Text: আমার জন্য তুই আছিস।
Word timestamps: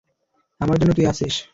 আমার 0.61 0.77
জন্য 0.77 0.91
তুই 0.93 1.05
আছিস। 1.07 1.35